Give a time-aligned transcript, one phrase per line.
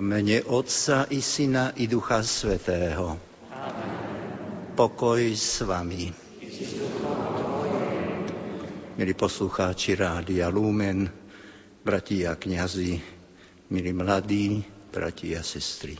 [0.00, 3.16] Mene Otca i Syna i Ducha Svetého.
[4.76, 6.12] Pokoj s vami.
[8.96, 11.08] Milí poslucháči Rádia Lumen,
[11.80, 13.00] bratia a kniazy,
[13.72, 14.60] milí mladí,
[14.92, 15.96] bratia a sestry.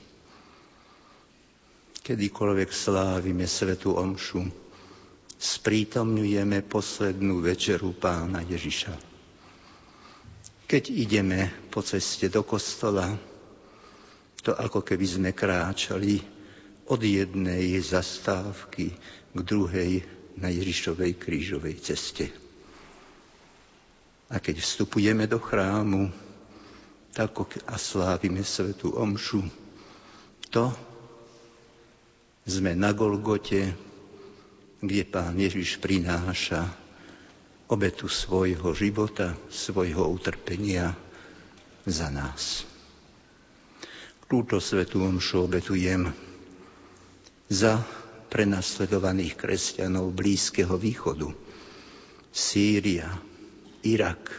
[2.04, 4.44] Kedykoľvek slávime Svetu Omšu,
[5.40, 8.92] sprítomňujeme poslednú večeru pána Ježiša.
[10.68, 13.35] Keď ideme po ceste do kostola,
[14.46, 16.22] to ako keby sme kráčali
[16.86, 18.94] od jednej zastávky
[19.34, 20.06] k druhej
[20.38, 22.30] na Ježišovej krížovej ceste.
[24.30, 26.14] A keď vstupujeme do chrámu
[27.10, 27.34] tak
[27.66, 29.42] a slávime Svetu Omšu,
[30.54, 30.70] to
[32.46, 33.74] sme na Golgote,
[34.78, 36.70] kde Pán Ježiš prináša
[37.66, 40.94] obetu svojho života, svojho utrpenia
[41.82, 42.75] za nás.
[44.26, 46.10] Túto svetú omšu obetujem
[47.46, 47.78] za
[48.26, 51.30] prenasledovaných kresťanov Blízkeho východu.
[52.34, 53.06] Sýria,
[53.86, 54.34] Irak,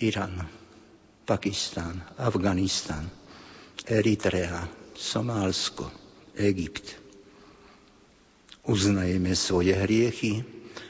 [0.00, 0.48] Irán,
[1.28, 3.04] Pakistan, Afganistan,
[3.84, 4.64] Eritrea,
[4.96, 5.92] Somálsko,
[6.40, 6.96] Egypt.
[8.64, 10.40] Uznajeme svoje hriechy,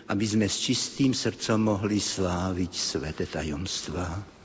[0.06, 4.39] aby sme s čistým srdcom mohli sláviť svete tajomstvá.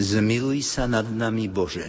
[0.00, 1.84] Zmiluj sa nad nami, Bože.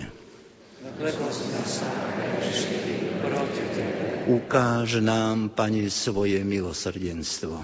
[4.28, 7.64] Ukáž nám, Pane, svoje milosrdenstvo.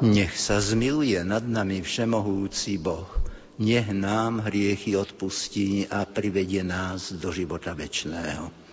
[0.00, 3.08] Nech sa zmiluje nad nami všemohúci Boh.
[3.60, 8.63] Nech nám hriechy odpustí a privedie nás do života večného.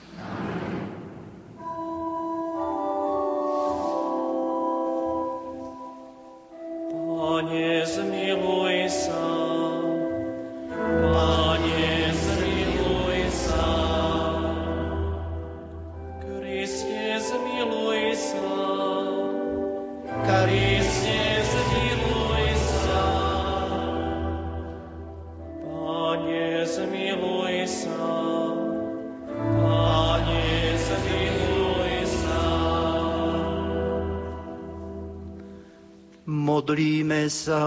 [37.31, 37.63] Sa.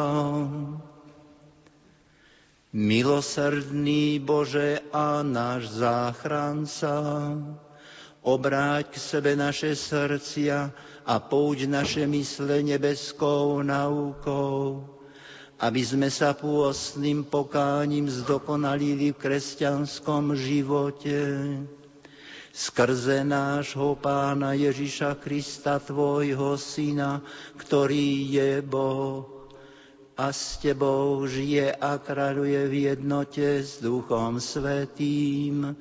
[2.74, 6.92] Milosrdný Bože a náš záchranca,
[8.20, 10.74] obráť k sebe naše srdcia
[11.06, 14.84] a pouď naše mysle nebeskou naukou,
[15.62, 21.22] aby sme sa pôstnym pokáním zdokonalili v kresťanskom živote
[22.50, 27.22] skrze nášho Pána Ježiša Krista, Tvojho Syna,
[27.54, 29.33] ktorý je Boh
[30.14, 35.74] a s Tebou žije a kráľuje v jednote s Duchom Svetým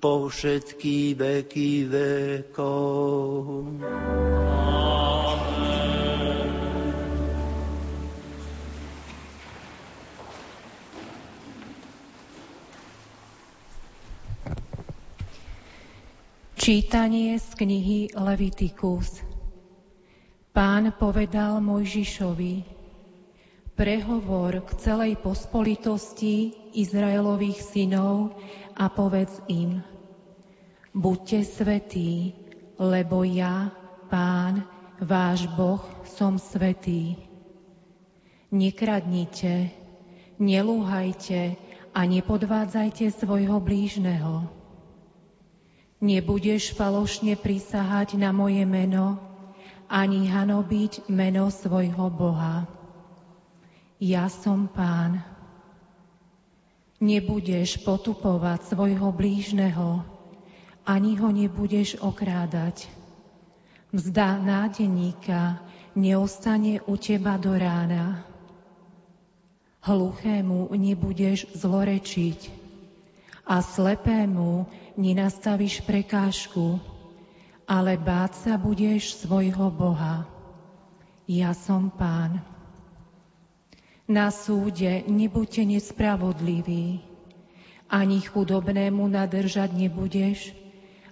[0.00, 3.68] po všetky veky vekov.
[16.56, 19.22] Čítanie z knihy Levitikus
[20.56, 22.75] Pán povedal Mojžišovi,
[23.76, 28.32] prehovor k celej pospolitosti Izraelových synov
[28.72, 29.84] a povedz im,
[30.96, 32.32] buďte svetí,
[32.80, 33.68] lebo ja,
[34.08, 34.64] Pán,
[34.96, 35.84] váš Boh,
[36.16, 37.20] som svetý.
[38.48, 39.74] Nekradnite,
[40.40, 41.60] nelúhajte
[41.92, 44.48] a nepodvádzajte svojho blížneho.
[46.00, 49.20] Nebudeš falošne prisahať na moje meno,
[49.90, 52.75] ani hanobiť meno svojho Boha
[54.00, 55.24] ja som pán.
[56.96, 60.00] Nebudeš potupovať svojho blížneho,
[60.88, 62.88] ani ho nebudeš okrádať.
[63.92, 65.60] Mzda nádeníka
[65.96, 68.24] neostane u teba do rána.
[69.84, 72.50] Hluchému nebudeš zlorečiť
[73.46, 74.66] a slepému
[74.98, 76.82] nenastavíš prekážku,
[77.68, 80.26] ale báť sa budeš svojho Boha.
[81.30, 82.55] Ja som pán.
[84.06, 87.02] Na súde nebuďte nespravodliví,
[87.90, 90.54] ani chudobnému nadržať nebudeš,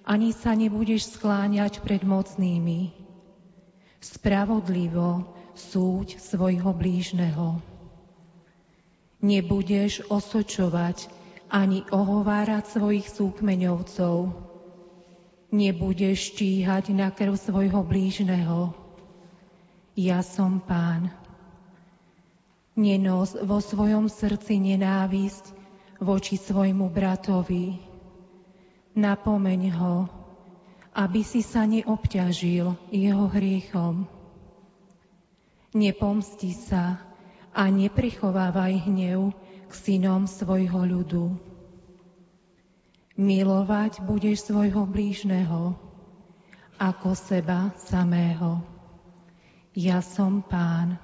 [0.06, 2.94] ani sa nebudeš skláňať pred mocnými.
[3.98, 5.26] Spravodlivo
[5.58, 7.58] súď svojho blížneho.
[9.24, 11.10] Nebudeš osočovať
[11.50, 14.38] ani ohovárať svojich súkmeňovcov.
[15.50, 18.84] Nebudeš číhať na krv svojho blížneho
[19.94, 21.23] Ja som pán.
[22.74, 25.54] Nenos vo svojom srdci nenávisť
[26.02, 27.78] voči svojmu bratovi.
[28.98, 29.96] Napomeň ho,
[30.94, 34.10] aby si sa neobťažil jeho hriechom.
[35.74, 37.02] Nepomsti sa
[37.54, 39.30] a neprichovávaj hnev
[39.70, 41.34] k synom svojho ľudu.
[43.14, 45.78] Milovať budeš svojho blížneho
[46.78, 48.62] ako seba samého.
[49.74, 51.03] Ja som pán.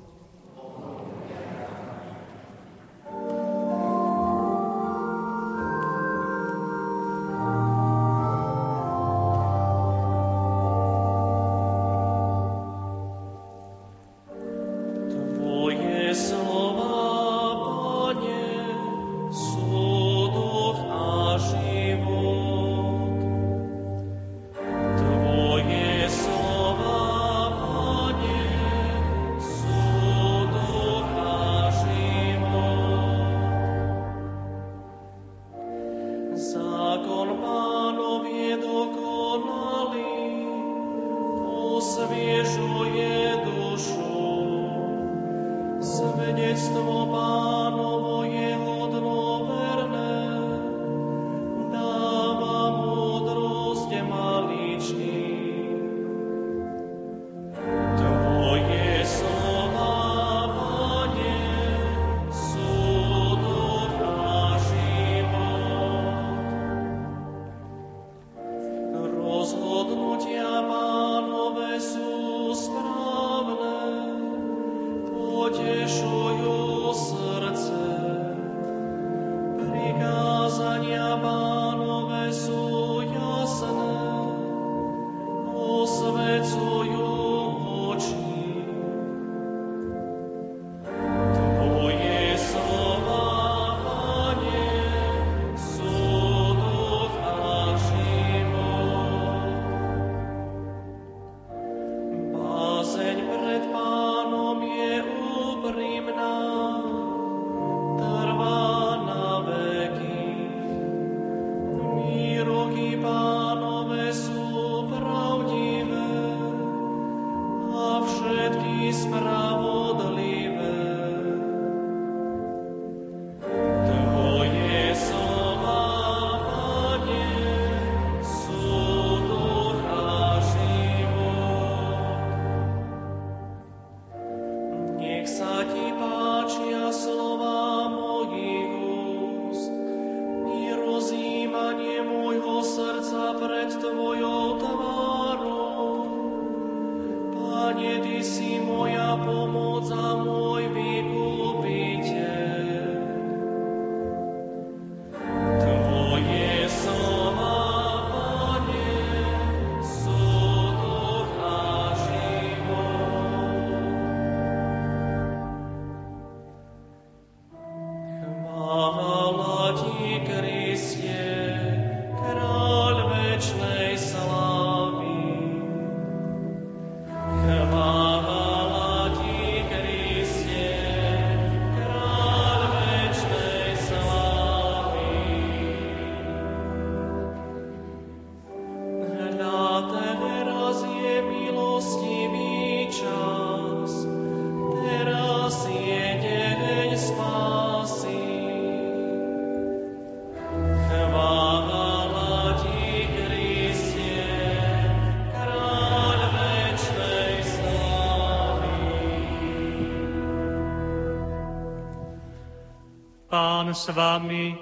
[213.81, 214.53] S vami.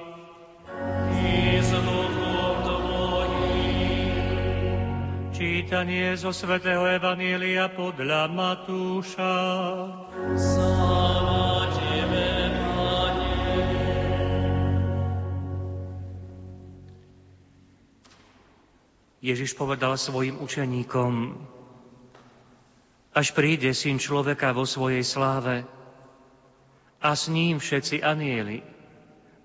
[5.35, 9.35] Čítanie zo svätého Evanielia podľa Matúša.
[10.39, 12.27] Sláva Tebe,
[19.19, 21.35] Ježiš povedal svojim učeníkom,
[23.11, 25.67] až príde syn človeka vo svojej sláve
[27.03, 28.78] a s ním všetci anieli,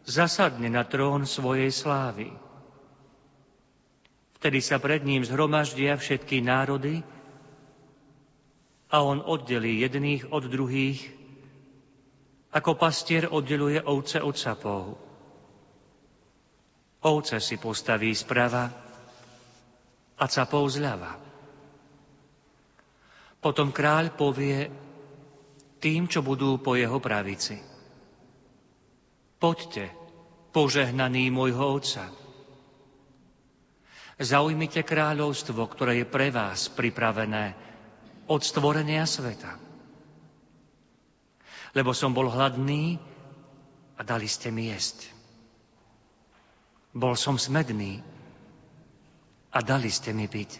[0.05, 2.29] zasadne na trón svojej slávy.
[4.41, 7.01] Vtedy sa pred ním zhromaždia všetky národy
[8.93, 11.01] a on oddelí jedných od druhých,
[12.53, 15.01] ako pastier oddeluje ovce od sapov.
[17.05, 18.69] Ovce si postaví sprava
[20.15, 21.19] a capou zľava.
[23.41, 24.69] Potom kráľ povie
[25.81, 27.74] tým, čo budú po jeho pravici.
[29.45, 29.93] Poďte,
[30.57, 32.09] požehnaný môjho Otca.
[34.17, 37.53] Zaujmite kráľovstvo, ktoré je pre vás pripravené
[38.25, 39.61] od stvorenia sveta.
[41.77, 42.97] Lebo som bol hladný
[43.93, 45.13] a dali ste mi jesť.
[46.97, 48.01] Bol som smedný
[49.53, 50.57] a dali ste mi piť.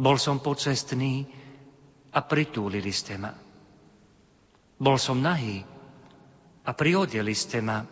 [0.00, 1.28] Bol som pocestný
[2.16, 3.36] a pritúlili ste ma.
[4.80, 5.60] Bol som nahý
[6.70, 7.82] a priodeli ste ma.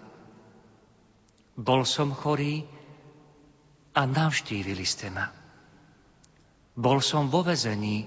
[1.59, 2.63] Bol som chorý
[3.99, 5.27] a navštívili ste ma.
[6.79, 8.07] Bol som vo vezení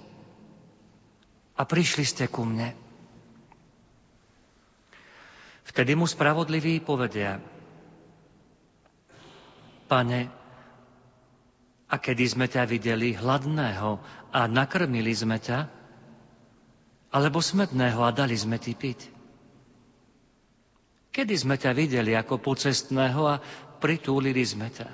[1.60, 2.72] a prišli ste ku mne.
[5.68, 7.44] Vtedy mu spravodliví povedia,
[9.92, 10.22] Pane,
[11.92, 14.00] a kedy sme ťa videli hladného
[14.32, 15.68] a nakrmili sme ťa,
[17.12, 19.21] alebo smedného a dali sme ti piť?
[21.12, 23.36] Kedy sme ťa videli ako pocestného a
[23.84, 24.90] pritúlili sme ťa?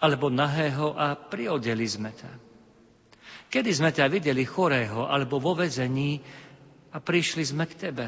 [0.00, 2.32] Alebo nahého a priodeli sme ťa?
[3.48, 6.20] Kedy sme ťa videli chorého alebo vo vezení
[6.92, 8.06] a prišli sme k tebe?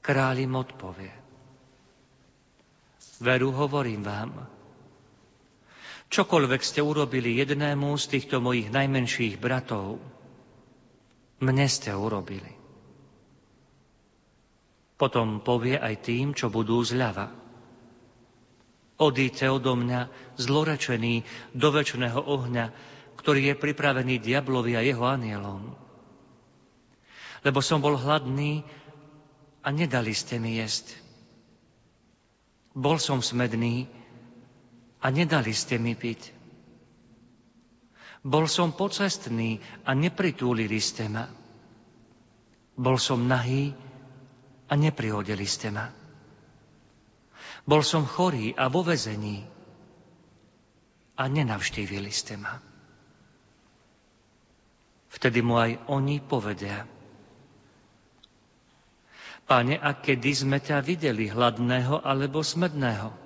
[0.00, 1.14] Kráľ im odpovie.
[3.20, 4.32] Veru hovorím vám,
[6.14, 9.98] Čokoľvek ste urobili jednému z týchto mojich najmenších bratov,
[11.42, 12.63] mne ste urobili.
[14.94, 17.34] Potom povie aj tým, čo budú zľava.
[18.94, 20.06] Odíďte odo mňa,
[20.38, 22.66] zlorečený, do väčšného ohňa,
[23.18, 25.74] ktorý je pripravený diablovi a jeho anielom.
[27.42, 28.62] Lebo som bol hladný
[29.66, 30.94] a nedali ste mi jesť.
[32.74, 33.90] Bol som smedný
[35.02, 36.30] a nedali ste mi piť.
[38.24, 41.28] Bol som pocestný a nepritúlili ste ma.
[42.78, 43.76] Bol som nahý
[44.68, 45.88] a neprihodili ste ma.
[47.64, 49.44] Bol som chorý a vo vezení
[51.16, 52.60] a nenavštívili ste ma.
[55.08, 56.84] Vtedy mu aj oni povedia.
[59.44, 63.24] Pane, a kedy sme ťa videli hladného alebo smedného?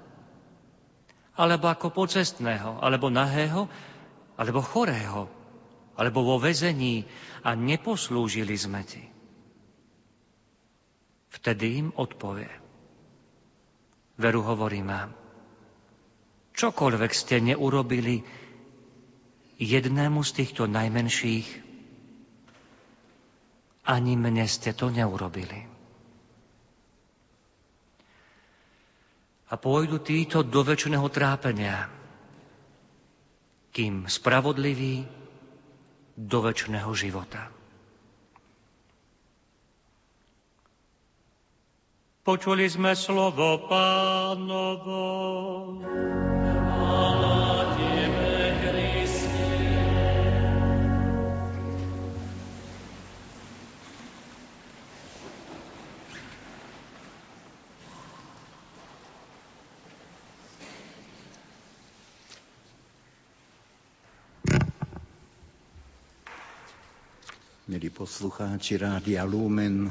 [1.38, 3.71] alebo ako pocestného, alebo nahého,
[4.35, 5.30] alebo chorého,
[5.95, 7.07] alebo vo vezení
[7.47, 9.07] a neposlúžili sme ti.
[11.38, 12.50] Vtedy im odpovie.
[14.18, 15.11] Veru hovorím vám,
[16.59, 18.26] čokoľvek ste neurobili
[19.62, 21.49] jednému z týchto najmenších,
[23.88, 25.78] ani mne ste to neurobili.
[29.49, 31.88] a pôjdu títo do väčšného trápenia,
[33.73, 35.09] kým spravodliví
[36.18, 37.49] do väčšného života.
[42.28, 45.00] Počuli sme slovo pánovo.
[67.68, 69.88] milí poslucháči Rádia Lumen,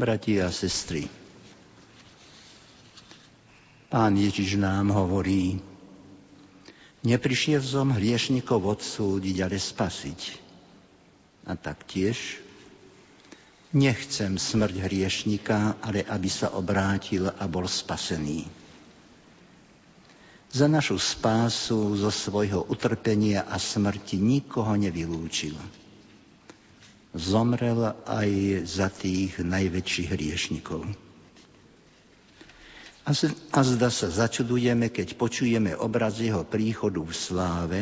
[0.00, 1.23] bratia a sestry.
[3.94, 5.62] Pán Ježiš nám hovorí,
[7.06, 10.20] neprišiel som hriešnikov odsúdiť, ale spasiť.
[11.46, 12.42] A taktiež
[13.70, 18.50] nechcem smrť hriešnika, ale aby sa obrátil a bol spasený.
[20.50, 25.54] Za našu spásu zo svojho utrpenia a smrti nikoho nevylúčil
[27.14, 28.30] zomrel aj
[28.66, 30.82] za tých najväčších hriešnikov.
[33.04, 33.12] A
[33.60, 37.80] zda sa začudujeme, keď počujeme obraz jeho príchodu v sláve,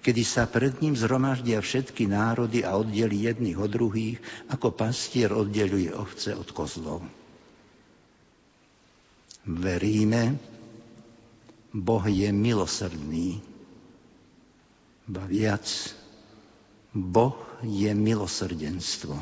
[0.00, 4.16] kedy sa pred ním zhromaždia všetky národy a oddelí jedných od druhých,
[4.48, 7.04] ako pastier oddeluje ovce od kozlov.
[9.44, 10.40] Veríme,
[11.76, 13.44] Boh je milosrdný,
[15.04, 15.68] ba viac,
[16.96, 19.20] Boh je milosrdenstvo.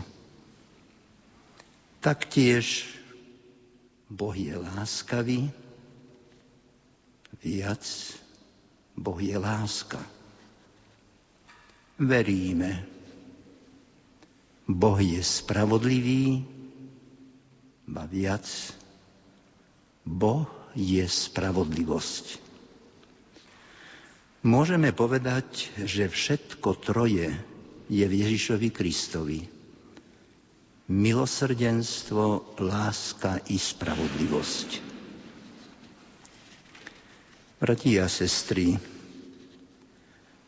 [1.98, 2.86] Taktiež
[4.12, 5.48] Boh je láskavý,
[7.40, 7.80] viac
[8.92, 9.96] Boh je láska.
[11.96, 12.84] Veríme,
[14.68, 16.44] Boh je spravodlivý,
[17.88, 18.44] ba viac,
[20.04, 20.44] Boh
[20.76, 22.36] je spravodlivosť.
[24.44, 27.32] Môžeme povedať, že všetko troje
[27.88, 29.61] je v Ježišovi Kristovi.
[30.92, 34.68] Milosrdenstvo, láska i spravodlivosť.
[37.56, 38.76] Bratia a sestry,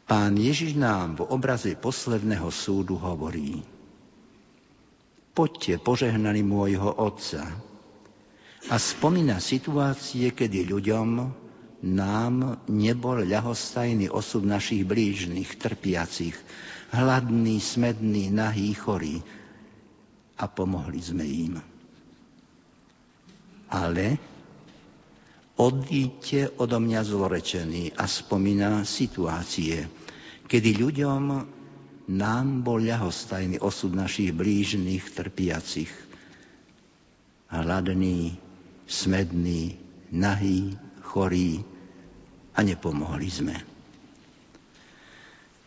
[0.04, 3.64] pán Ježiš nám v obraze posledného súdu hovorí
[5.33, 7.48] Poďte požehnaní môjho Otca
[8.68, 11.09] a spomína situácie, kedy ľuďom
[11.88, 16.37] nám nebol ľahostajný osud našich blížnych, trpiacich,
[16.92, 19.24] hladný, smedný, nahý, chorý.
[20.38, 21.55] A pomohli sme im.
[23.70, 24.18] Ale
[25.59, 29.87] odíďte odo mňa zlorečený a spomína situácie,
[30.47, 31.23] kedy ľuďom
[32.11, 35.90] nám bol ľahostajný osud našich blížnych, trpiacich,
[37.49, 38.37] hladný,
[38.85, 39.79] smedný,
[40.12, 41.64] nahý, chorý,
[42.55, 43.73] a nepomohli sme.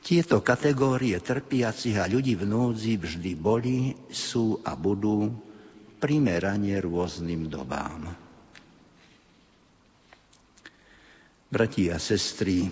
[0.08, 5.36] Tieto kategórie trpiacich a ľudí v núdzi vždy boli, sú a budú
[6.00, 8.08] primeranie rôznym dobám.
[11.52, 12.72] Bratia a sestry,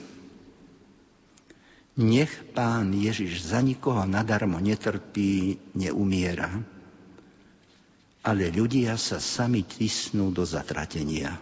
[1.99, 6.55] nech pán Ježiš za nikoho nadarmo netrpí, neumiera,
[8.23, 11.35] ale ľudia sa sami tisnú do zatratenia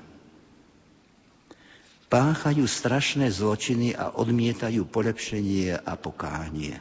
[2.13, 6.77] páchajú strašné zločiny a odmietajú polepšenie a pokánie.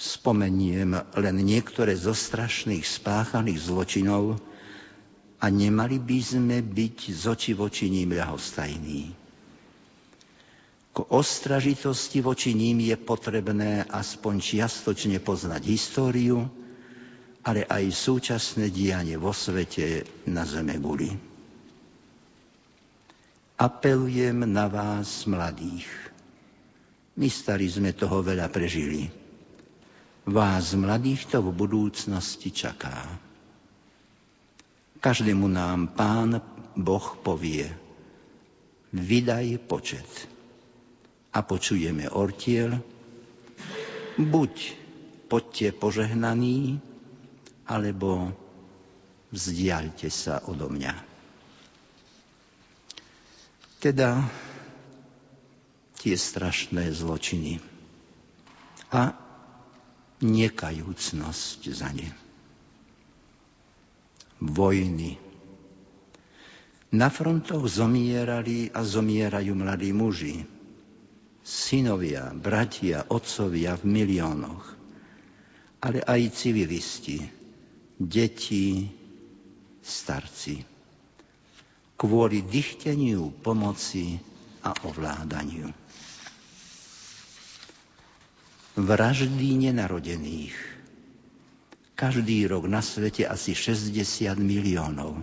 [0.00, 4.40] Spomeniem len niektoré zo strašných spáchaných zločinov
[5.36, 9.12] a nemali by sme byť z oči voči ním ľahostajní.
[10.90, 16.48] K ostražitosti voči ním je potrebné aspoň čiastočne poznať históriu,
[17.44, 21.29] ale aj súčasné dianie vo svete na zeme guli
[23.60, 25.84] apelujem na vás, mladých.
[27.20, 29.12] My starí sme toho veľa prežili.
[30.24, 33.04] Vás, mladých, to v budúcnosti čaká.
[34.96, 36.40] Každému nám Pán
[36.72, 37.68] Boh povie,
[38.96, 40.08] vydaj počet.
[41.36, 42.80] A počujeme ortiel,
[44.16, 44.52] buď
[45.28, 46.80] poďte požehnaní,
[47.68, 48.32] alebo
[49.30, 51.09] vzdialte sa odo mňa.
[53.80, 54.28] Teda
[56.00, 57.60] tie strašné zločiny.
[58.92, 59.16] A
[60.20, 62.12] nekajúcnosť za ne.
[64.40, 65.16] Vojny.
[66.92, 70.44] Na frontoch zomierali a zomierajú mladí muži,
[71.40, 74.64] synovia, bratia, otcovia v miliónoch,
[75.80, 77.24] ale aj civilisti,
[77.96, 78.90] deti,
[79.80, 80.69] starci
[82.00, 84.16] kvôli dychteniu pomoci
[84.64, 85.68] a ovládaniu.
[88.80, 90.56] Vraždy nenarodených.
[91.92, 93.92] Každý rok na svete asi 60
[94.40, 95.20] miliónov.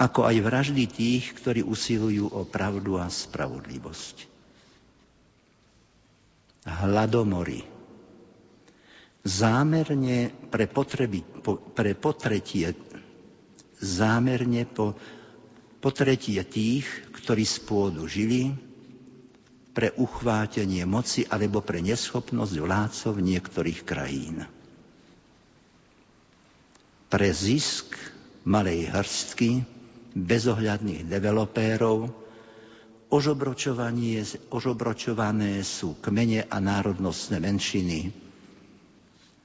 [0.00, 4.16] Ako aj vraždy tých, ktorí usilujú o pravdu a spravodlivosť.
[6.64, 7.60] Hladomory.
[9.20, 11.20] Zámerne pre, potreby,
[11.76, 12.72] pre potretie,
[13.76, 14.96] zámerne po
[15.78, 18.50] po tretie tých, ktorí z pôdu žili,
[19.78, 24.42] pre uchvátenie moci alebo pre neschopnosť vládcov niektorých krajín.
[27.06, 27.94] Pre zisk
[28.42, 29.62] malej hrstky
[30.18, 32.10] bezohľadných developérov
[34.50, 38.10] ožobročované sú kmene a národnostné menšiny.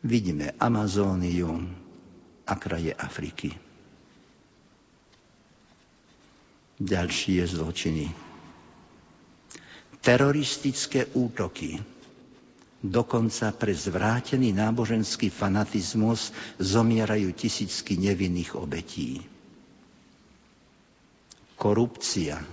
[0.01, 1.61] Vidíme Amazóniu
[2.49, 3.72] a kraje Afriky
[6.83, 8.11] ďalšie zločiny.
[10.03, 11.79] Teroristické útoky,
[12.83, 19.23] dokonca pre zvrátený náboženský fanatizmus zomierajú tisícky nevinných obetí.
[21.55, 22.43] Korupcia.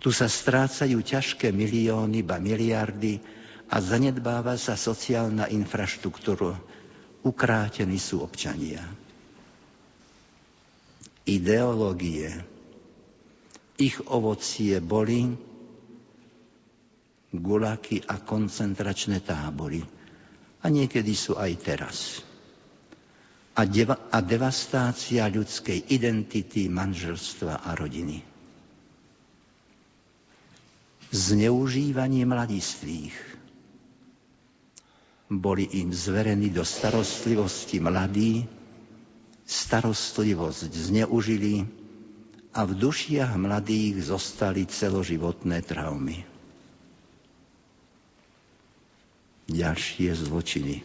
[0.00, 3.20] Tu sa strácajú ťažké milióny, ba miliardy
[3.68, 6.56] a zanedbáva sa sociálna infraštruktúra.
[7.22, 8.82] Ukrátení sú občania.
[11.28, 12.51] Ideológie,
[13.82, 15.26] ich ovocie boli
[17.34, 19.82] gulaky a koncentračné tábory.
[20.62, 21.96] A niekedy sú aj teraz.
[23.58, 28.22] A, deva- a devastácia ľudskej identity, manželstva a rodiny.
[31.12, 33.16] Zneužívanie mladistvých.
[35.32, 38.48] Boli im zverení do starostlivosti mladí,
[39.44, 41.81] starostlivosť zneužili,
[42.52, 46.20] a v dušiach mladých zostali celoživotné traumy.
[49.48, 50.84] Ďalšie zločiny.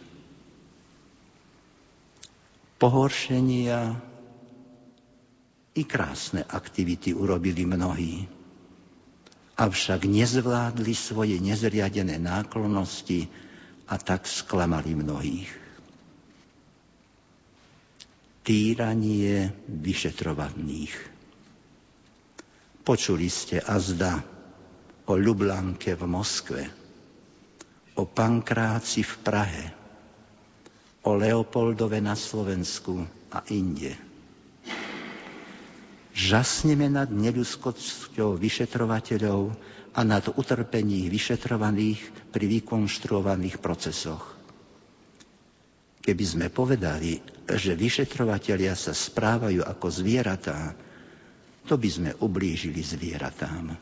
[2.78, 4.00] Pohoršenia
[5.76, 8.26] i krásne aktivity urobili mnohí,
[9.58, 13.28] avšak nezvládli svoje nezriadené náklonosti
[13.90, 15.50] a tak sklamali mnohých.
[18.46, 21.17] Týranie vyšetrovaných.
[22.88, 24.16] Počuli ste azda
[25.04, 26.62] o Lublanke v Moskve,
[28.00, 29.66] o Pankráci v Prahe,
[31.04, 33.92] o Leopoldove na Slovensku a inde.
[36.16, 39.52] Žasneme nad neľudskosťou vyšetrovateľov
[39.92, 44.32] a nad utrpení vyšetrovaných pri vykonštruovaných procesoch.
[46.00, 47.20] Keby sme povedali,
[47.52, 50.87] že vyšetrovatelia sa správajú ako zvieratá,
[51.68, 53.76] to by sme ublížili zvieratám.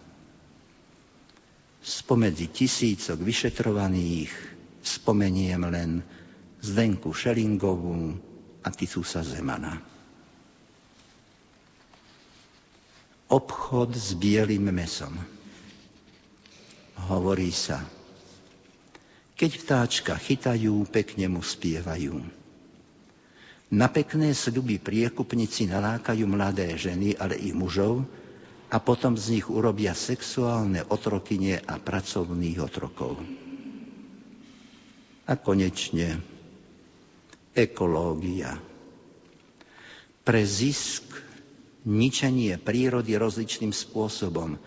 [1.78, 4.34] Spomedzi tisícok vyšetrovaných
[4.82, 5.90] spomeniem len
[6.58, 8.18] Zdenku Šelingovú
[8.66, 9.78] a Titusa Zemana.
[13.30, 15.14] Obchod s bielým mesom.
[17.06, 17.86] Hovorí sa,
[19.38, 22.45] keď vtáčka chytajú, pekne mu spievajú.
[23.66, 28.06] Na pekné sľuby priekupníci nalákajú mladé ženy, ale i mužov,
[28.70, 33.18] a potom z nich urobia sexuálne otrokyne a pracovných otrokov.
[35.26, 36.22] A konečne
[37.58, 38.54] ekológia.
[40.22, 41.02] Pre zisk
[41.86, 44.58] ničenie prírody rozličným spôsobom,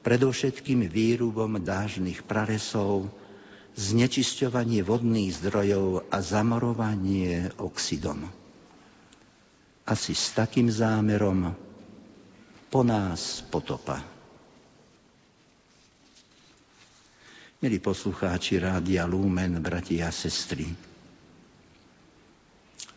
[0.00, 3.12] predovšetkým výrubom dážnych pralesov,
[3.76, 8.45] znečisťovanie vodných zdrojov a zamorovanie oxidom.
[9.86, 11.54] Asi s takým zámerom
[12.66, 14.02] po nás potopa.
[17.62, 20.66] Milí poslucháči Rádia Lumen, bratia a sestry,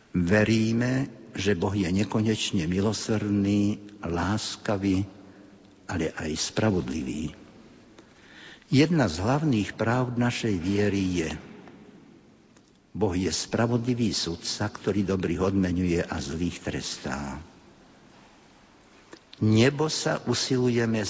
[0.09, 1.05] Veríme,
[1.37, 5.05] že Boh je nekonečne milosrdný, láskavý,
[5.85, 7.29] ale aj spravodlivý.
[8.73, 11.29] Jedna z hlavných práv našej viery je,
[12.99, 17.39] Boh je spravodlivý sudca, ktorý dobrých odmenuje a zlých trestá.
[19.39, 21.07] Nebo sa usilujeme,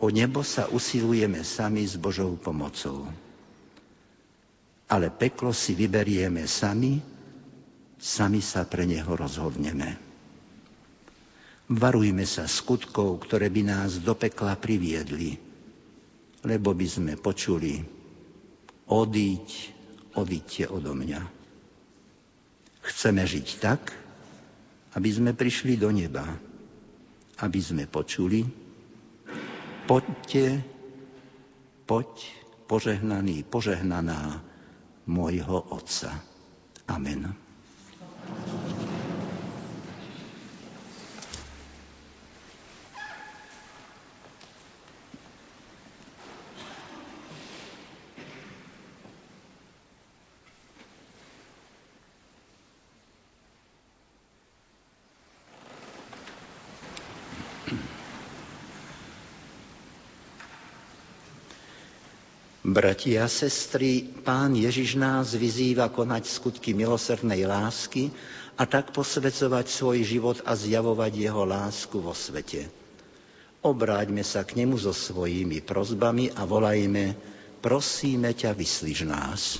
[0.00, 3.04] o nebo sa usilujeme sami s Božou pomocou.
[4.88, 7.04] Ale peklo si vyberieme sami,
[8.00, 10.00] sami sa pre neho rozhodneme.
[11.68, 15.36] Varujme sa skutkov, ktoré by nás do pekla priviedli,
[16.48, 17.76] lebo by sme počuli
[18.88, 19.77] odíť,
[20.18, 21.22] odíďte odo mňa.
[22.82, 23.94] Chceme žiť tak,
[24.96, 26.24] aby sme prišli do neba,
[27.38, 28.42] aby sme počuli,
[29.86, 30.58] poďte,
[31.86, 32.10] poď,
[32.66, 34.42] požehnaný, požehnaná
[35.06, 36.12] môjho Otca.
[36.88, 37.32] Amen.
[62.78, 68.14] Bratia a sestry, pán Ježiš nás vyzýva konať skutky milosrdnej lásky
[68.54, 72.70] a tak posvedcovať svoj život a zjavovať jeho lásku vo svete.
[73.66, 77.18] Obráťme sa k nemu so svojimi prozbami a volajme,
[77.58, 79.58] prosíme ťa, vyslíž nás.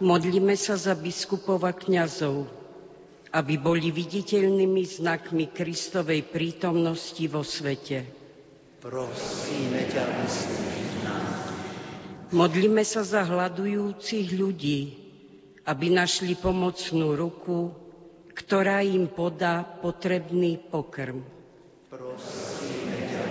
[0.00, 2.48] Modlíme sa za biskupov a kňazov,
[3.36, 8.24] aby boli viditeľnými znakmi Kristovej prítomnosti vo svete
[8.86, 10.34] prosíme ťa, nás.
[12.30, 14.94] Modlíme sa za hľadujúcich ľudí,
[15.66, 17.74] aby našli pomocnú ruku,
[18.30, 21.26] ktorá im podá potrebný pokrm.
[21.90, 23.24] Prosíme ťa,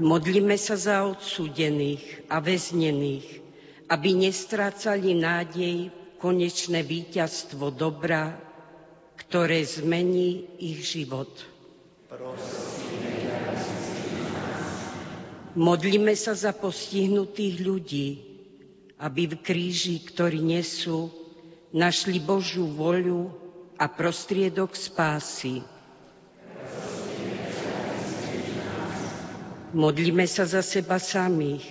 [0.00, 3.44] Modlíme sa za odsúdených a väznených,
[3.92, 8.32] aby nestrácali nádej v konečné víťazstvo dobra,
[9.20, 11.28] ktoré zmení ich život.
[12.08, 12.61] Prosíme
[15.52, 18.08] Modlíme sa za postihnutých ľudí,
[18.96, 21.12] aby v kríži, ktorý nesú,
[21.76, 23.28] našli Božiu voľu
[23.76, 25.60] a prostriedok spásy.
[29.72, 31.64] Modlíme sa za seba samých,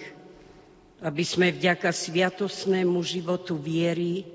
[1.02, 4.26] aby sme vďaka sviatosnému životu viery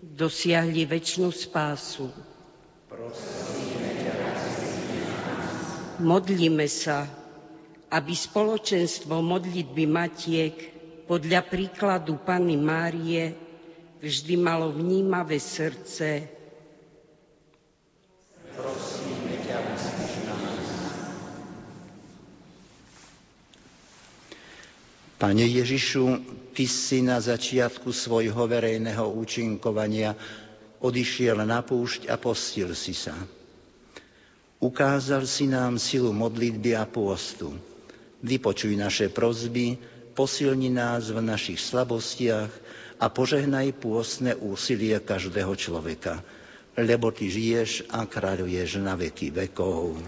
[0.00, 2.08] dosiahli väčšnú spásu.
[6.00, 7.17] Modlíme sa,
[7.88, 10.56] aby spoločenstvo modlitby Matiek
[11.08, 13.32] podľa príkladu Panny Márie
[14.04, 16.28] vždy malo vnímavé srdce.
[18.52, 19.58] Prosíme ťa,
[25.18, 26.04] Pane Ježišu,
[26.54, 30.14] Ty si na začiatku svojho verejného účinkovania
[30.78, 33.14] odišiel na púšť a postil si sa.
[34.58, 37.54] Ukázal si nám silu modlitby a pôstu.
[38.18, 39.78] Vypočuj naše prozby,
[40.18, 42.50] posilni nás v našich slabostiach
[42.98, 46.18] a požehnaj pôstne úsilie každého človeka,
[46.74, 50.02] lebo Ty žiješ a kráľuješ na veky vekov.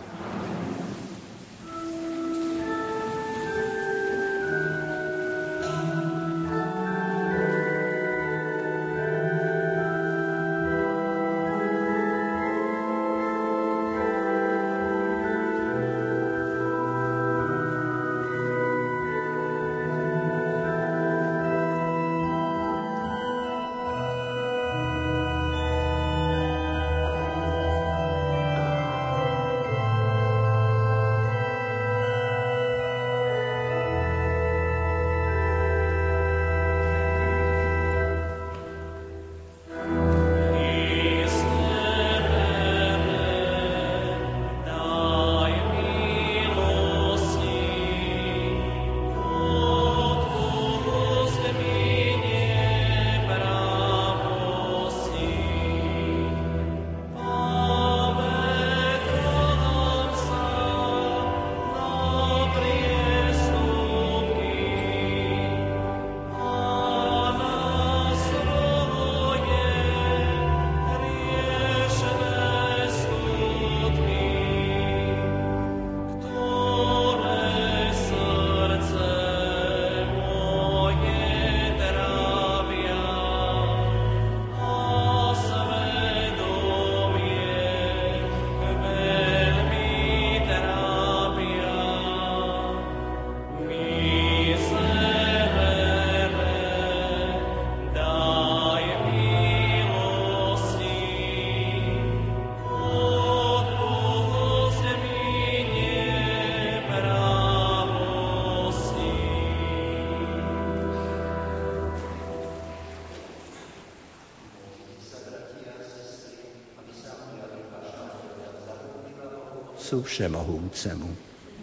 [119.90, 121.10] Otcu Všemohúcemu.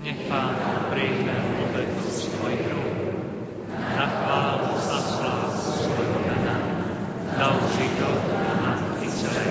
[0.04, 0.52] Nech Pán
[0.92, 1.32] príjme
[1.64, 3.24] obetu svojich rúk,
[3.72, 6.56] na chválu a slávu svojho mena,
[7.24, 7.56] na
[9.00, 9.48] i celej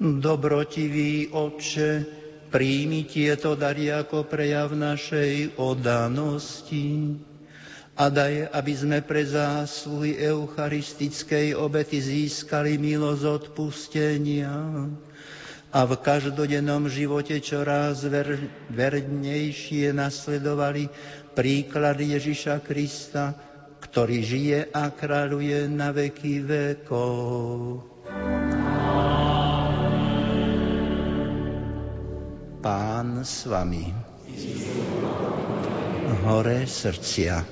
[0.00, 2.08] Dobrotivý Otče,
[2.48, 7.20] príjmi tieto dary ako prejav našej oddanosti
[8.00, 14.56] a daj, aby sme pre zásluhy eucharistickej obety získali milosť odpustenia
[15.68, 18.40] a v každodennom živote čoraz ver,
[18.72, 20.88] vernejšie nasledovali
[21.36, 23.36] príklad Ježiša Krista,
[23.84, 27.84] ktorý žije a kráľuje na veky vekov.
[32.58, 33.92] Pán s vami.
[36.24, 37.44] Hore srdcia.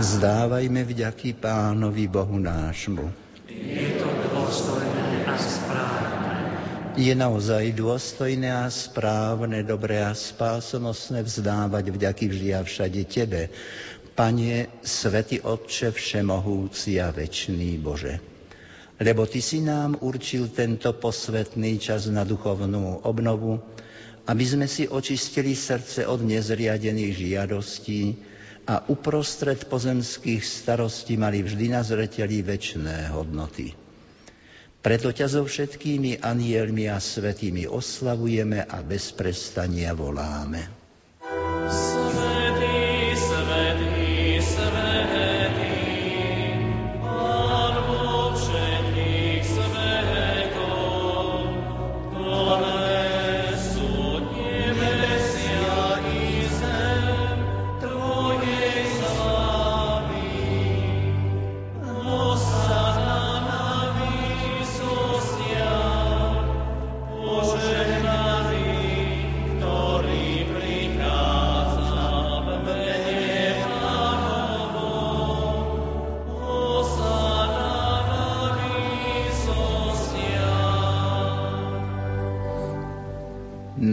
[0.00, 3.06] Zdávajme vďaky Pánovi Bohu nášmu.
[3.46, 6.34] Je to dôstojné a správne.
[6.98, 13.46] Je naozaj dôstojné a správne, dobré a spásonosné vzdávať vďaky vždy a všade Tebe,
[14.18, 18.18] Pane, Svetý Otče, Všemohúci a Večný Bože.
[18.98, 23.62] Lebo Ty si nám určil tento posvetný čas na duchovnú obnovu,
[24.26, 28.02] aby sme si očistili srdce od nezriadených žiadostí
[28.66, 33.89] a uprostred pozemských starostí mali vždy na zreteli väčšné hodnoty.
[34.80, 40.79] Preto ťa so všetkými anielmi a svetými oslavujeme a bez prestania voláme.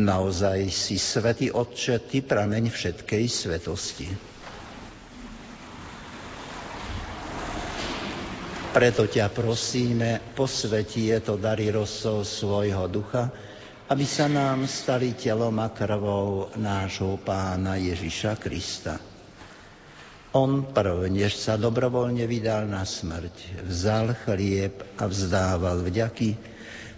[0.07, 4.07] Naozaj si, Svetý Otče, Ty prameň všetkej svetosti.
[8.71, 13.27] Preto ťa prosíme, posvetí je to dary rosou svojho ducha,
[13.91, 18.95] aby sa nám stali telom a krvou nášho pána Ježiša Krista.
[20.31, 26.56] On prv, než sa dobrovoľne vydal na smrť, vzal chlieb a vzdával vďaky,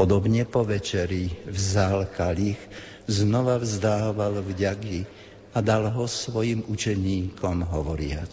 [0.00, 2.56] Podobne po večeri vzal kalich,
[3.04, 5.04] znova vzdával vďaky
[5.52, 8.32] a dal ho svojim učeníkom hovoriac.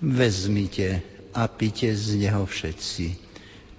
[0.00, 1.04] Vezmite
[1.36, 3.20] a pite z neho všetci.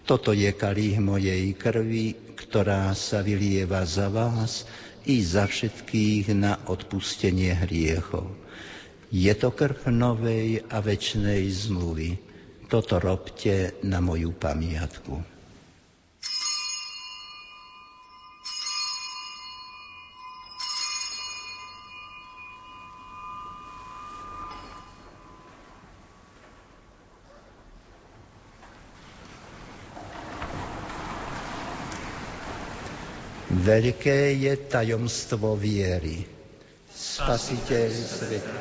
[0.06, 4.70] Toto je kalich mojej krvi, ktorá sa vylieva za vás
[5.10, 8.30] i za všetkých na odpustenie hriechov.
[9.10, 12.22] Je to krv novej a večnej zmluvy.
[12.70, 15.31] Toto robte na moju pamiatku.
[33.52, 36.24] Veľké je tajomstvo viery.
[36.88, 38.54] Spasiteľ sveta.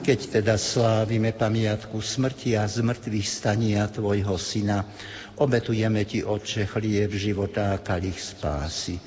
[0.00, 4.86] Keď teda slávime pamiatku smrti a zmrtvých stania Tvojho Syna,
[5.38, 8.98] obetujeme Ti, Otče, chlieb života a kalich spásy.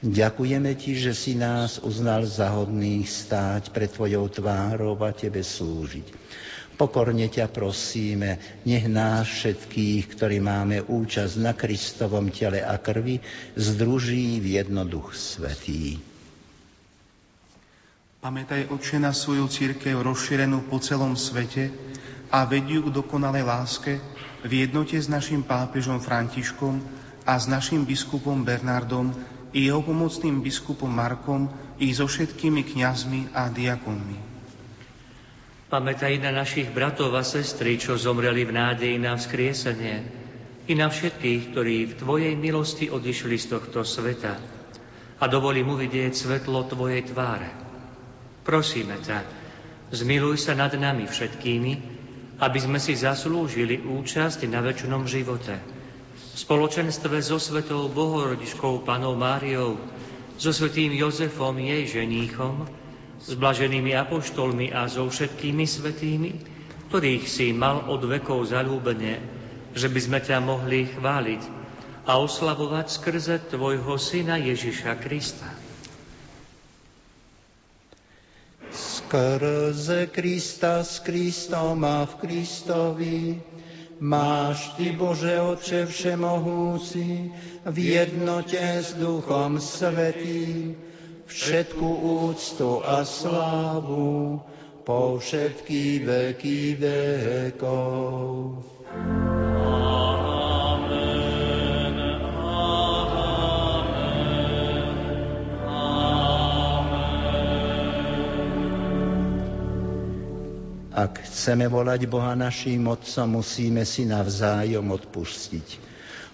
[0.00, 6.08] Ďakujeme Ti, že si nás uznal za hodných stáť pred Tvojou tvárou a Tebe slúžiť.
[6.80, 13.20] Pokorne ťa prosíme, nech nás všetkých, ktorí máme účasť na Kristovom tele a krvi,
[13.52, 16.00] združí v jednoduch svetý.
[18.24, 21.68] Pamätaj, Otče, na svoju církev rozšírenú po celom svete
[22.32, 24.00] a vedí ju k dokonalej láske
[24.40, 26.80] v jednote s našim pápežom Františkom
[27.28, 29.12] a s našim biskupom Bernardom
[29.50, 31.50] i jeho pomocným biskupom Markom
[31.82, 34.18] i so všetkými kňazmi a diakonmi.
[35.70, 39.96] Pamätaj na našich bratov a sestry, čo zomreli v nádeji na vzkriesenie,
[40.70, 44.34] i na všetkých, ktorí v Tvojej milosti odišli z tohto sveta
[45.20, 47.50] a dovolí mu vidieť svetlo Tvojej tváre.
[48.46, 49.18] Prosíme ťa,
[49.90, 51.72] zmiluj sa nad nami všetkými,
[52.40, 55.79] aby sme si zaslúžili účasť na väčšnom živote.
[56.30, 59.82] Spoločenstve so svetou Bohorodičkou Panou Máriou,
[60.40, 62.64] so svetým Jozefom, jej ženíchom,
[63.20, 66.30] s blaženými apoštolmi a so všetkými svetými,
[66.88, 69.20] ktorých si mal od vekov zalúbenie,
[69.76, 71.42] že by sme ťa mohli chváliť
[72.08, 75.46] a oslavovať skrze Tvojho Syna Ježiša Krista.
[78.72, 83.49] Skrze Krista s Kristom a v Kristovi
[84.00, 87.30] máš Ty, Bože Otče Všemohúci,
[87.64, 90.74] v jednote s Duchom Svetým,
[91.28, 91.86] všetku
[92.26, 94.40] úctu a slávu
[94.82, 98.64] po všetky veky vekov.
[111.00, 115.80] Ak chceme volať Boha naším Otcom, musíme si navzájom odpustiť.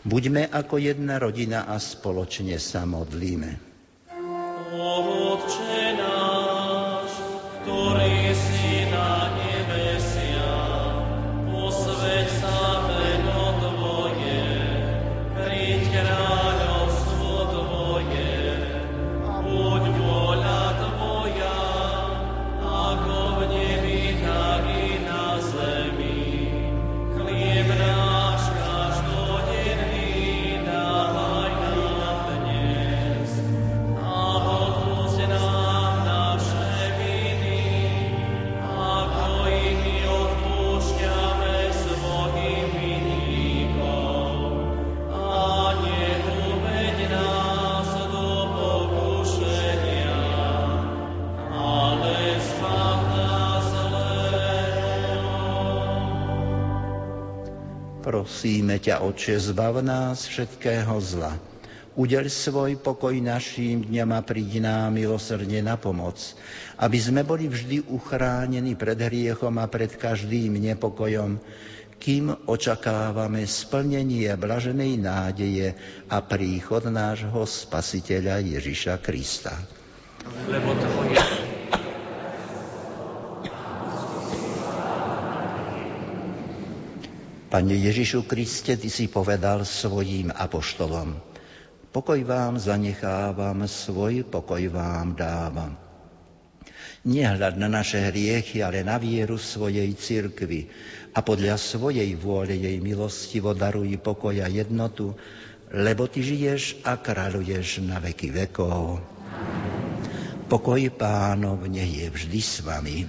[0.02, 3.62] Buďme ako jedna rodina a spoločne sa modlíme.
[4.74, 5.65] Otče
[58.86, 61.34] ťa, Oče, zbav nás všetkého zla.
[61.98, 66.22] Udeľ svoj pokoj našim dňam a príď nám milosrdne na pomoc,
[66.78, 71.42] aby sme boli vždy uchránení pred hriechom a pred každým nepokojom,
[71.98, 75.74] kým očakávame splnenie blaženej nádeje
[76.06, 79.56] a príchod nášho Spasiteľa Ježiša Krista.
[80.46, 81.45] Lebo tvoje
[87.46, 91.14] Pane Ježišu Kriste, Ty si povedal svojím apoštolom,
[91.94, 95.78] pokoj vám zanechávam, svoj pokoj vám dávam.
[97.06, 100.66] Nehľad na naše hriechy, ale na vieru svojej cirkvi
[101.14, 105.14] a podľa svojej vôle jej milostivo daruj pokoj a jednotu,
[105.70, 108.98] lebo Ty žiješ a kráľuješ na veky vekov.
[110.50, 113.06] Pokoj pánov nech je vždy s vami.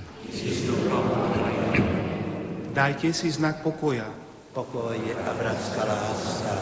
[2.77, 4.26] Dajte si znak pokoja
[4.57, 4.97] pokoj
[5.29, 6.53] a bratská láska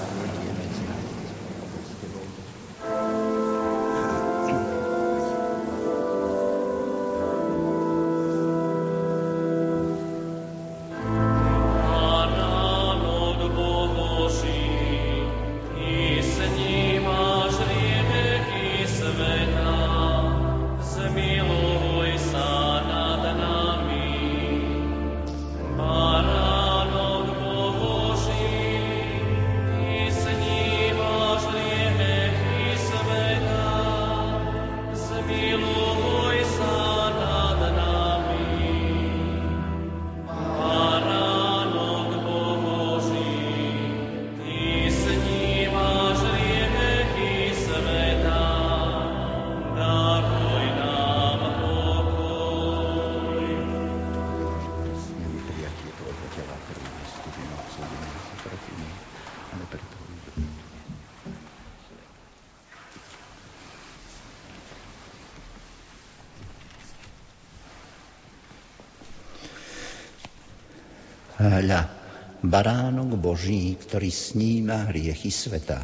[72.56, 75.84] baránok Boží, ktorý sníma hriechy sveta.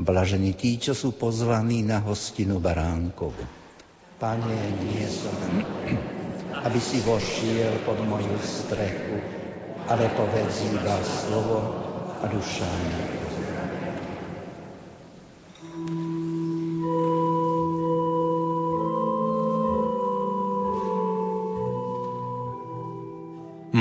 [0.00, 3.44] Blažení tí, čo sú pozvaní na hostinu baránkovu.
[4.16, 5.36] Pane, nie som,
[6.64, 9.20] aby si vošiel pod moju strechu,
[9.92, 11.60] ale povedz iba slovo
[12.16, 12.72] a duša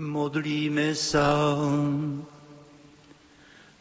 [0.00, 1.52] Modlíme sa.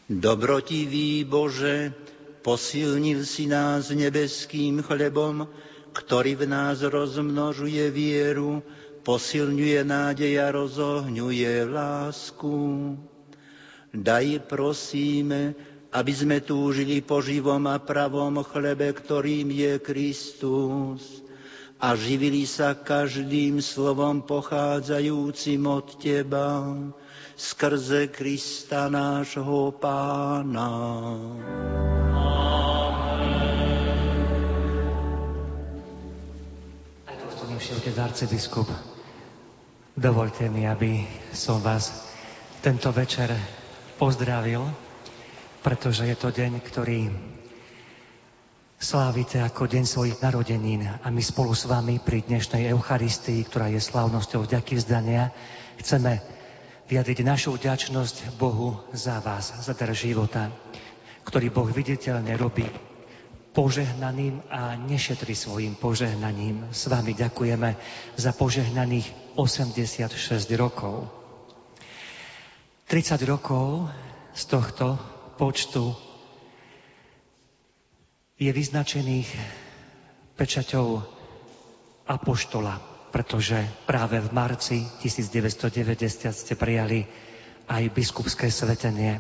[0.04, 1.96] Dobrotivý Bože,
[2.44, 5.48] posilnil si nás nebeským chlebom,
[5.96, 8.60] ktorý v nás rozmnožuje vieru,
[9.08, 12.56] posilňuje nádej a rozohňuje lásku.
[13.96, 15.56] Daj prosíme,
[15.96, 21.29] aby sme túžili po živom a pravom chlebe, ktorým je Kristus
[21.80, 26.76] a živili sa každým slovom pochádzajúcim od Teba,
[27.40, 30.72] skrze Krista nášho Pána.
[37.08, 38.68] Aj dostojnejší otec arcibiskup,
[39.96, 42.12] dovolte mi, aby som vás
[42.60, 43.32] tento večer
[43.96, 44.68] pozdravil,
[45.64, 47.08] pretože je to deň, ktorý
[48.80, 53.84] slávite ako deň svojich narodenín a my spolu s vami pri dnešnej Eucharistii, ktorá je
[53.84, 55.36] slávnosťou vďaky vzdania,
[55.84, 56.24] chceme
[56.88, 60.48] vyjadriť našu vďačnosť Bohu za vás, za dar života,
[61.28, 62.64] ktorý Boh viditeľne robí
[63.52, 66.72] požehnaným a nešetri svojim požehnaním.
[66.72, 67.76] S vami ďakujeme
[68.16, 70.08] za požehnaných 86
[70.56, 71.04] rokov.
[72.88, 73.92] 30 rokov
[74.32, 74.96] z tohto
[75.36, 76.09] počtu
[78.40, 79.28] je vyznačených
[80.40, 81.04] pečaťou
[82.08, 82.80] apoštola,
[83.12, 87.04] pretože práve v marci 1990 ste prijali
[87.68, 89.20] aj biskupské svetenie.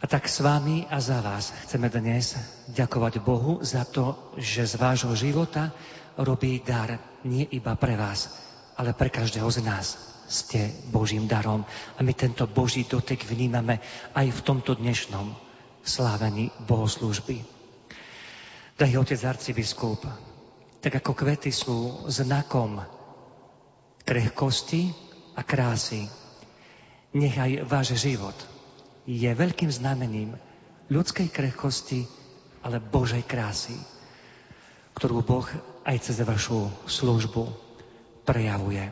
[0.00, 2.32] A tak s vami a za vás chceme dnes
[2.72, 5.68] ďakovať Bohu za to, že z vášho života
[6.16, 6.96] robí dar
[7.28, 8.32] nie iba pre vás,
[8.80, 9.86] ale pre každého z nás.
[10.28, 11.60] Ste Božím darom
[11.96, 13.84] a my tento Boží dotek vnímame
[14.16, 15.28] aj v tomto dnešnom
[15.84, 17.57] slávení bohoslúžby.
[18.78, 20.06] Drahý otec arcibiskup,
[20.78, 22.78] tak ako kvety sú znakom
[24.06, 24.94] krehkosti
[25.34, 26.06] a krásy,
[27.18, 28.38] nech aj váš život
[29.02, 30.38] je veľkým znamením
[30.94, 32.06] ľudskej krehkosti,
[32.62, 33.74] ale Božej krásy,
[34.94, 35.48] ktorú Boh
[35.82, 37.50] aj cez vašu službu
[38.22, 38.84] prejavuje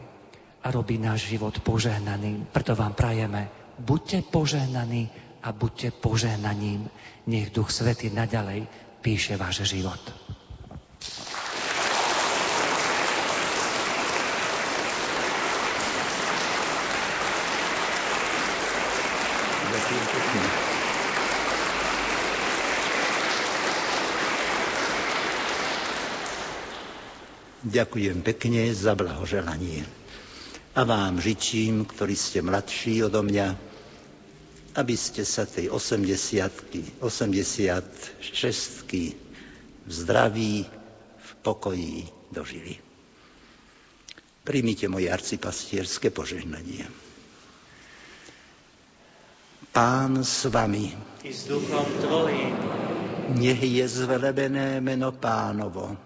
[0.63, 2.51] a robí náš život požehnaným.
[2.51, 3.47] Preto vám prajeme,
[3.79, 5.07] buďte požehnaní
[5.47, 6.91] a buďte požehnaním.
[7.31, 10.03] Nech Duch Svety naďalej píše váš život.
[27.67, 29.87] Ďakujem pekne za blahoželanie.
[30.75, 33.76] A vám žičím, ktorí ste mladší odo mňa,
[34.77, 38.85] aby ste sa tej 80 86
[39.87, 40.67] v zdraví,
[41.17, 42.77] v pokoji dožili.
[44.47, 46.87] Príjmite moje arcipastierské požehnanie.
[49.75, 50.95] Pán s vami.
[51.27, 52.55] I s duchom tvojim.
[53.37, 55.99] Nech je zvelebené meno pánovo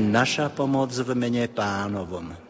[0.00, 2.49] Naša pomoc v mene pánovom.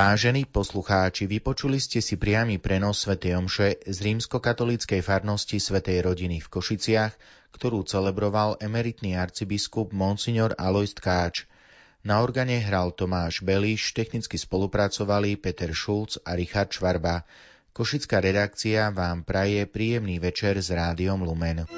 [0.00, 3.20] Vážení poslucháči, vypočuli ste si priamy prenos Sv.
[3.20, 7.12] Omše z rímskokatolíckej farnosti Svetej rodiny v Košiciach,
[7.52, 11.44] ktorú celebroval emeritný arcibiskup Monsignor Alois Tkáč.
[12.00, 17.28] Na organe hral Tomáš Beliš, technicky spolupracovali Peter Šulc a Richard Švarba.
[17.76, 21.68] Košická redakcia vám praje príjemný večer s rádiom Lumen.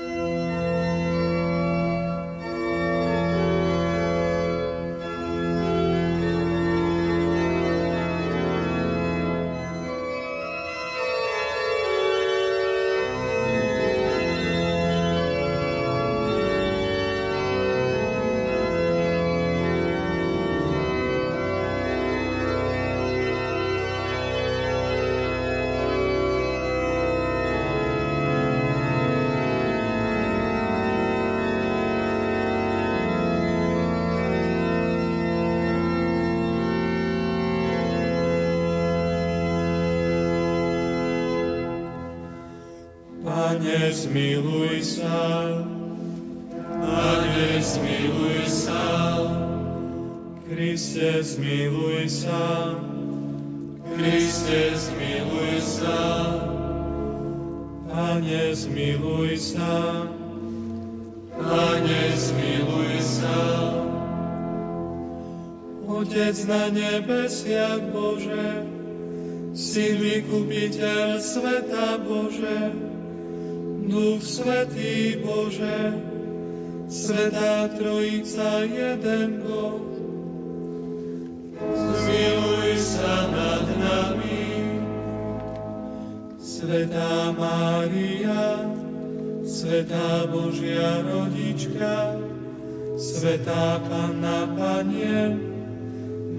[94.82, 95.38] Panie,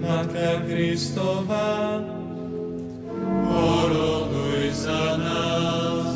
[0.04, 1.96] Matka Kristová,
[3.48, 6.12] oroduj za nás.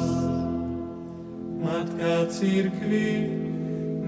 [1.57, 3.33] Matka Církvy,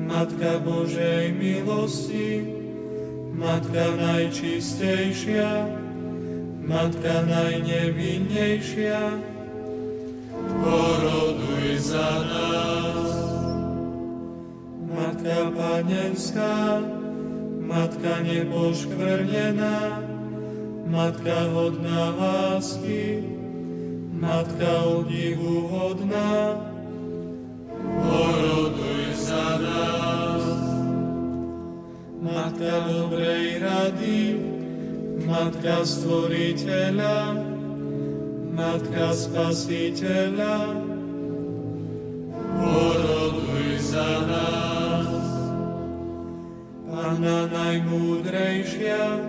[0.05, 2.45] Matka Božej milosti,
[3.33, 5.65] Matka najčistejšia,
[6.61, 9.17] Matka najnevinnejšia,
[10.61, 13.09] oroduj za nás.
[14.93, 17.00] Matka Panenská,
[17.71, 20.03] Matka nepoškvrnená,
[20.91, 23.23] Matka hodná lásky,
[24.11, 26.59] Matka obdivu hodná,
[27.79, 30.45] poroduj za nás.
[32.19, 34.19] Matka dobrej rady,
[35.31, 37.39] Matka stvoriteľa,
[38.51, 40.75] Matka spasiteľa,
[42.59, 44.50] poroduj za nás.
[47.21, 49.21] Pána najmúdrejšia,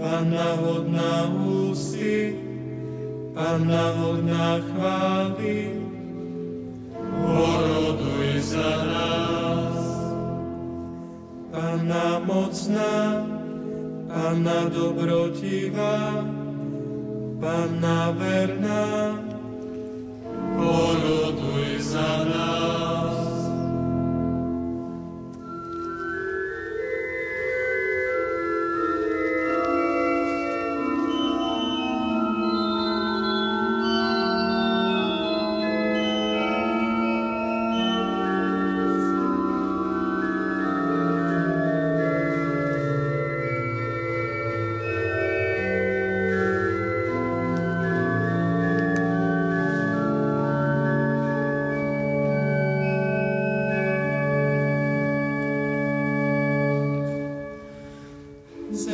[0.00, 2.32] Panna hodná ústy,
[3.36, 5.84] Panna hodná chvály,
[6.96, 9.84] poroduj za nás.
[11.52, 12.96] Panna mocná,
[14.08, 16.24] Panna dobrotivá,
[17.36, 18.88] Panna verná,
[20.56, 22.83] poroduj za nás.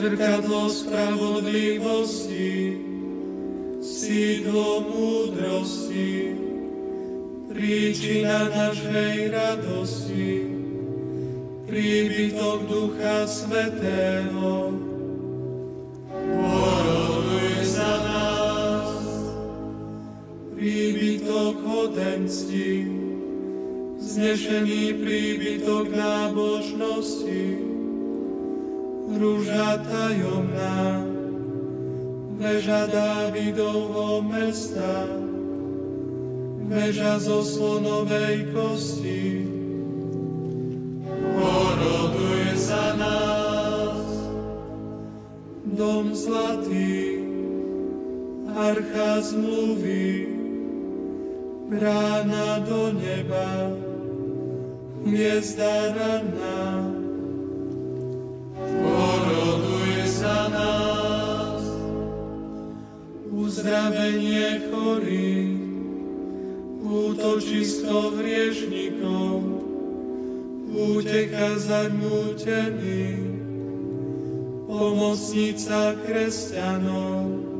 [0.01, 2.73] Zrkadlo spravodlivosti,
[3.85, 6.33] sídlo múdrosti,
[7.53, 10.49] príčina našej radosti,
[11.69, 14.73] príbytok Ducha Svetého.
[16.09, 19.05] Poroduj za nás,
[20.57, 22.89] príbytok hodensti,
[24.01, 27.70] znešený príbytok nábožnosti,
[29.21, 31.05] rúža tajomná,
[32.41, 35.05] veža Dávidovho mesta,
[36.73, 39.45] veža zo slonovej kosti.
[41.37, 44.09] Poroduj za nás,
[45.69, 47.21] dom zlatý,
[48.57, 50.33] archa zmluvy,
[51.69, 53.53] brána do neba,
[55.05, 56.90] hviezda ranná,
[64.71, 65.61] chorých,
[66.81, 69.37] útočisko hriešnikov,
[70.73, 73.27] úteka zarmútených,
[74.65, 77.51] pomocnica kresťanov.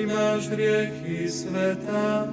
[0.00, 2.24] príjmaš hriechy sveta.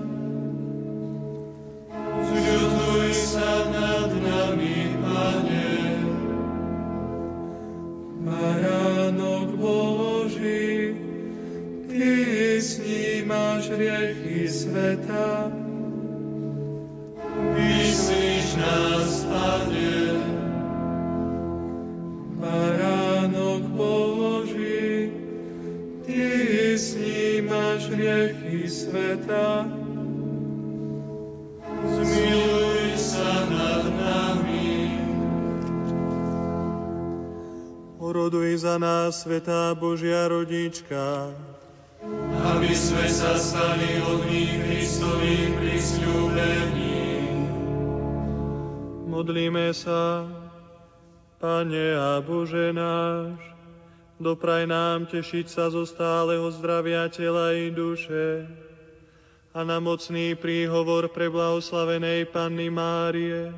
[2.23, 5.71] Zľutuj sa nad nami, Pane.
[8.23, 10.95] Baránok Boží,
[11.91, 12.07] Ty
[12.63, 15.46] snímaš hriechy sveta.
[37.99, 39.27] Oroduj za nás.
[39.27, 41.35] Svetá Božia rodička,
[42.55, 47.03] aby sme sa stali hodní Kristových prisľúbení.
[49.11, 50.23] Modlíme sa,
[51.37, 53.35] Pane a Bože náš,
[54.23, 58.47] dopraj nám tešiť sa zo stáleho zdravia tela i duše
[59.57, 63.49] a na mocný príhovor pre blahoslavenej Panny Márie,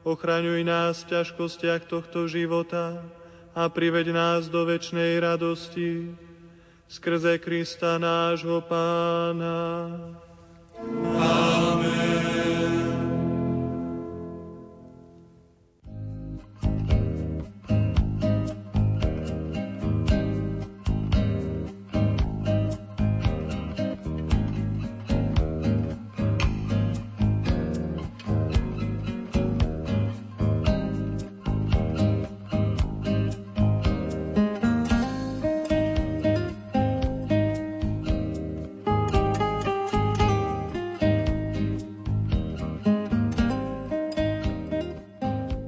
[0.00, 3.04] ochraňuj nás v ťažkostiach tohto života,
[3.52, 6.08] a priveď nás do večnej radosti
[6.88, 9.92] skrze Krista nášho Pána.
[11.20, 12.21] Amen.